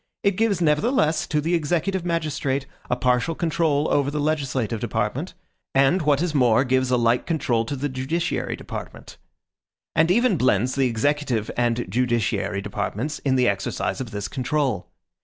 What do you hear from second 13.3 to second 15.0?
the exercise of this control.